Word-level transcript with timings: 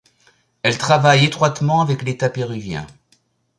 Elle 0.63 0.79
travaille 0.79 1.25
étroitement 1.25 1.79
avec 1.79 2.01
l'État 2.01 2.31
péruvien. 2.31 2.87